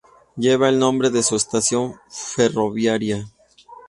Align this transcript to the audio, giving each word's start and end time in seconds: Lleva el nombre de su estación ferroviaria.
Lleva 0.35 0.67
el 0.69 0.79
nombre 0.79 1.11
de 1.11 1.21
su 1.21 1.35
estación 1.35 1.93
ferroviaria. 2.09 3.27